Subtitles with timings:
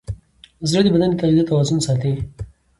[0.69, 2.13] زړه د بدن د تغذیې توازن ساتي.